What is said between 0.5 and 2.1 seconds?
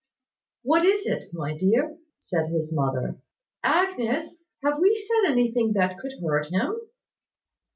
"What is it, my dear?"